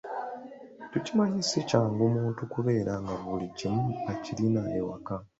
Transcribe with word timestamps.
Tumanyi 1.05 1.41
si 1.49 1.59
kyangu 1.69 2.01
muntu 2.15 2.41
kubeera 2.53 2.93
nga 3.01 3.15
buli 3.23 3.47
kimu 3.57 3.85
akirina 4.11 4.61
ewaka. 4.79 5.15